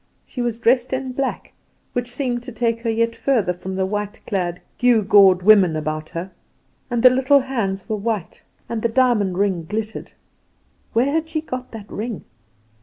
[0.25, 1.53] She was dressed in black,
[1.93, 6.31] which seemed to take her yet further from the white clad, gewgawed women about her;
[6.89, 10.13] and the little hands were white, and the diamond ring glittered.
[10.93, 12.23] Where had she got that ring?